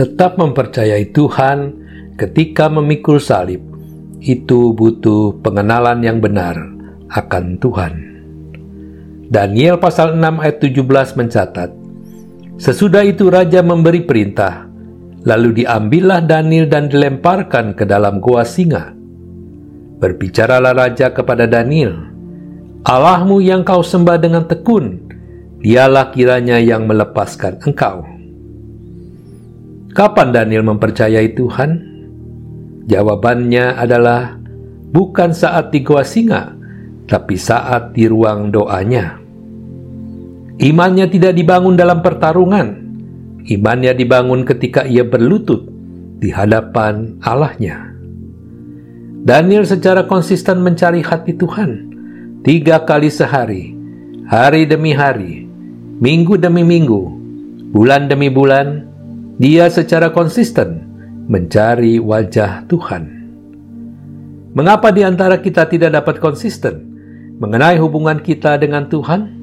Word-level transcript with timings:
tetap 0.00 0.40
mempercayai 0.40 1.12
Tuhan 1.12 1.76
ketika 2.16 2.72
memikul 2.72 3.20
salib, 3.20 3.60
itu 4.24 4.72
butuh 4.72 5.36
pengenalan 5.44 6.00
yang 6.00 6.24
benar 6.24 6.56
akan 7.12 7.60
Tuhan. 7.60 7.92
Daniel 9.28 9.76
pasal 9.76 10.16
6 10.16 10.40
ayat 10.40 10.56
17 10.56 11.20
mencatat, 11.20 11.70
Sesudah 12.56 13.04
itu 13.04 13.28
raja 13.28 13.60
memberi 13.60 14.00
perintah, 14.00 14.64
lalu 15.28 15.60
diambillah 15.60 16.24
Daniel 16.24 16.64
dan 16.64 16.88
dilemparkan 16.88 17.76
ke 17.76 17.84
dalam 17.84 18.24
gua 18.24 18.48
singa. 18.48 18.96
Berbicaralah 20.00 20.80
raja 20.80 21.12
kepada 21.12 21.44
Daniel, 21.44 22.08
Allahmu 22.88 23.44
yang 23.44 23.68
kau 23.68 23.84
sembah 23.84 24.16
dengan 24.16 24.48
tekun, 24.48 24.96
dialah 25.60 26.08
kiranya 26.08 26.56
yang 26.56 26.88
melepaskan 26.88 27.60
engkau. 27.68 28.19
Kapan 29.90 30.30
Daniel 30.30 30.62
mempercayai 30.62 31.34
Tuhan? 31.34 31.70
Jawabannya 32.86 33.74
adalah 33.74 34.38
bukan 34.94 35.34
saat 35.34 35.74
di 35.74 35.82
gua 35.82 36.06
singa, 36.06 36.54
tapi 37.10 37.34
saat 37.34 37.94
di 37.94 38.06
ruang 38.06 38.54
doanya. 38.54 39.18
Imannya 40.62 41.10
tidak 41.10 41.34
dibangun 41.34 41.74
dalam 41.74 42.06
pertarungan. 42.06 42.68
Imannya 43.50 43.96
dibangun 43.96 44.46
ketika 44.46 44.86
ia 44.86 45.02
berlutut 45.02 45.66
di 46.20 46.30
hadapan 46.30 47.18
Allahnya. 47.24 47.90
Daniel 49.26 49.66
secara 49.66 50.06
konsisten 50.06 50.62
mencari 50.62 51.02
hati 51.02 51.34
Tuhan 51.34 51.90
tiga 52.46 52.84
kali 52.86 53.10
sehari, 53.10 53.74
hari 54.28 54.64
demi 54.70 54.94
hari, 54.94 55.48
minggu 55.98 56.36
demi 56.38 56.62
minggu, 56.62 57.02
bulan 57.72 58.08
demi 58.08 58.28
bulan, 58.32 58.89
dia 59.40 59.72
secara 59.72 60.12
konsisten 60.12 60.84
mencari 61.24 61.96
wajah 61.96 62.68
Tuhan. 62.68 63.08
Mengapa 64.52 64.92
di 64.92 65.00
antara 65.00 65.40
kita 65.40 65.64
tidak 65.64 65.96
dapat 65.96 66.20
konsisten 66.20 66.84
mengenai 67.40 67.80
hubungan 67.80 68.20
kita 68.20 68.60
dengan 68.60 68.92
Tuhan? 68.92 69.40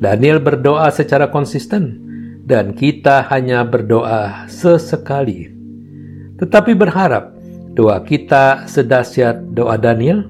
Daniel 0.00 0.40
berdoa 0.40 0.88
secara 0.88 1.28
konsisten 1.28 2.00
dan 2.48 2.72
kita 2.72 3.28
hanya 3.28 3.68
berdoa 3.68 4.48
sesekali. 4.48 5.52
Tetapi 6.40 6.72
berharap 6.72 7.36
doa 7.76 8.00
kita 8.00 8.64
sedahsyat 8.64 9.52
doa 9.52 9.76
Daniel? 9.76 10.24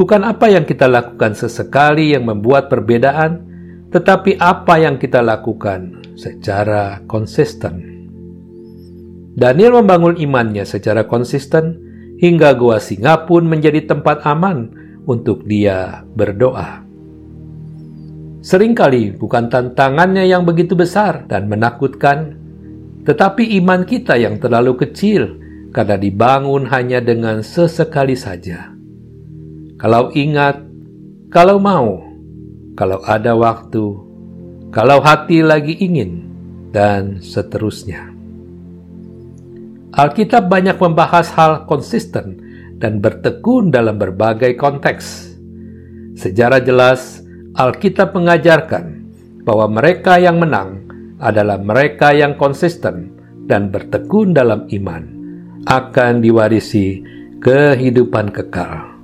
Bukan 0.00 0.24
apa 0.24 0.48
yang 0.48 0.64
kita 0.64 0.88
lakukan 0.88 1.36
sesekali 1.36 2.16
yang 2.16 2.24
membuat 2.24 2.72
perbedaan, 2.72 3.44
tetapi 3.92 4.40
apa 4.40 4.80
yang 4.80 4.96
kita 4.96 5.20
lakukan 5.20 6.07
secara 6.18 7.06
konsisten. 7.06 8.02
Daniel 9.38 9.78
membangun 9.78 10.18
imannya 10.18 10.66
secara 10.66 11.06
konsisten 11.06 11.78
hingga 12.18 12.58
gua 12.58 12.82
singa 12.82 13.22
pun 13.30 13.46
menjadi 13.46 13.86
tempat 13.86 14.26
aman 14.26 14.74
untuk 15.06 15.46
dia 15.46 16.02
berdoa. 16.18 16.82
Seringkali 18.42 19.14
bukan 19.14 19.46
tantangannya 19.46 20.26
yang 20.26 20.42
begitu 20.42 20.74
besar 20.74 21.22
dan 21.30 21.46
menakutkan, 21.46 22.34
tetapi 23.06 23.54
iman 23.62 23.86
kita 23.86 24.18
yang 24.18 24.42
terlalu 24.42 24.74
kecil 24.74 25.38
karena 25.70 25.94
dibangun 25.94 26.66
hanya 26.66 26.98
dengan 26.98 27.46
sesekali 27.46 28.18
saja. 28.18 28.74
Kalau 29.78 30.10
ingat, 30.18 30.58
kalau 31.30 31.62
mau, 31.62 32.02
kalau 32.74 32.98
ada 33.06 33.38
waktu, 33.38 34.07
kalau 34.68 35.00
hati 35.00 35.40
lagi 35.40 35.76
ingin, 35.80 36.28
dan 36.72 37.24
seterusnya. 37.24 38.12
Alkitab 39.96 40.46
banyak 40.52 40.76
membahas 40.76 41.32
hal 41.34 41.52
konsisten 41.64 42.38
dan 42.78 43.00
bertekun 43.02 43.72
dalam 43.72 43.96
berbagai 43.98 44.54
konteks. 44.54 45.34
Sejarah 46.14 46.62
jelas, 46.62 47.24
Alkitab 47.56 48.14
mengajarkan 48.14 48.84
bahwa 49.42 49.66
mereka 49.80 50.20
yang 50.20 50.38
menang 50.38 50.86
adalah 51.18 51.58
mereka 51.58 52.14
yang 52.14 52.38
konsisten 52.38 53.16
dan 53.48 53.72
bertekun 53.74 54.36
dalam 54.36 54.68
iman, 54.70 55.02
akan 55.66 56.22
diwarisi 56.22 57.02
kehidupan 57.42 58.30
kekal. 58.30 58.94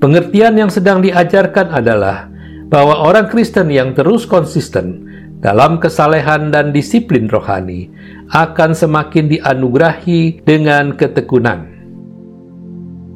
Pengertian 0.00 0.56
yang 0.56 0.72
sedang 0.72 1.04
diajarkan 1.04 1.76
adalah 1.76 2.29
bahwa 2.70 3.02
orang 3.02 3.26
Kristen 3.26 3.68
yang 3.68 3.92
terus 3.98 4.24
konsisten 4.24 5.10
dalam 5.42 5.82
kesalehan 5.82 6.54
dan 6.54 6.70
disiplin 6.70 7.26
rohani 7.26 7.90
akan 8.30 8.70
semakin 8.72 9.26
dianugerahi 9.26 10.46
dengan 10.46 10.94
ketekunan. 10.94 11.66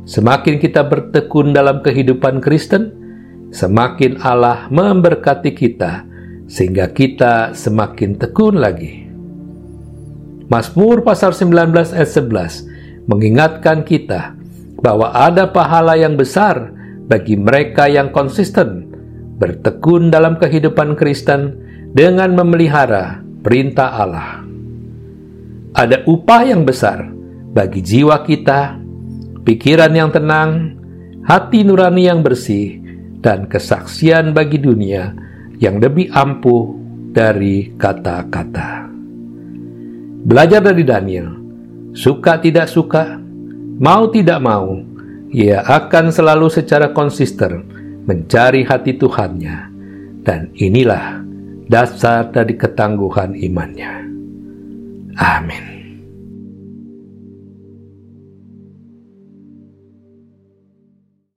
Semakin 0.05 0.61
kita 0.61 0.85
bertekun 0.85 1.55
dalam 1.55 1.81
kehidupan 1.81 2.43
Kristen, 2.43 2.93
semakin 3.55 4.21
Allah 4.21 4.67
memberkati 4.69 5.55
kita 5.55 6.05
sehingga 6.51 6.91
kita 6.93 7.55
semakin 7.57 8.19
tekun 8.21 8.59
lagi. 8.59 9.07
Mazmur 10.51 11.01
pasal 11.01 11.33
19 11.33 11.73
ayat 11.97 12.11
11 12.11 13.09
mengingatkan 13.09 13.81
kita 13.87 14.37
bahwa 14.85 15.09
ada 15.15 15.49
pahala 15.49 15.97
yang 15.97 16.21
besar 16.21 16.69
bagi 17.09 17.41
mereka 17.41 17.89
yang 17.89 18.13
konsisten 18.13 18.84
bertekun 19.39 20.09
dalam 20.15 20.39
kehidupan 20.39 20.95
Kristen 20.95 21.59
dengan 21.95 22.35
memelihara 22.35 23.23
perintah 23.43 23.91
Allah. 23.99 24.31
Ada 25.75 26.07
upah 26.07 26.43
yang 26.47 26.63
besar 26.63 27.11
bagi 27.55 27.83
jiwa 27.83 28.23
kita, 28.23 28.79
pikiran 29.43 29.91
yang 29.91 30.11
tenang, 30.15 30.79
hati 31.27 31.67
nurani 31.67 32.07
yang 32.07 32.23
bersih, 32.23 32.79
dan 33.19 33.51
kesaksian 33.51 34.31
bagi 34.31 34.63
dunia 34.63 35.11
yang 35.59 35.83
lebih 35.83 36.15
ampuh 36.15 36.79
dari 37.11 37.75
kata-kata. 37.75 38.87
Belajar 40.25 40.63
dari 40.63 40.83
Daniel, 40.87 41.29
suka 41.93 42.39
tidak 42.39 42.71
suka, 42.71 43.19
mau 43.83 44.09
tidak 44.15 44.39
mau, 44.41 44.79
ia 45.35 45.63
akan 45.67 46.15
selalu 46.15 46.47
secara 46.55 46.95
konsisten 46.95 47.74
mencari 48.05 48.65
hati 48.65 48.97
Tuhannya, 48.97 49.59
dan 50.25 50.49
inilah 50.57 51.21
dasar 51.69 52.29
dari 52.33 52.57
ketangguhan 52.57 53.37
imannya. 53.37 53.93
Amin. 55.21 55.84